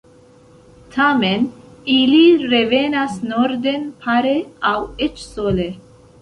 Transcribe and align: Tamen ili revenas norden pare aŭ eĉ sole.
Tamen 0.93 1.43
ili 1.95 2.21
revenas 2.53 3.19
norden 3.35 3.87
pare 4.07 4.33
aŭ 4.73 4.75
eĉ 5.09 5.23
sole. 5.29 5.71